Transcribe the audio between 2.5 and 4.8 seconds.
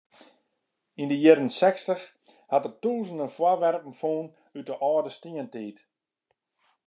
hat er tûzenen foarwerpen fûn út de